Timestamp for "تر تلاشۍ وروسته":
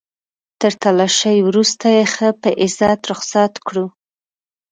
0.61-1.85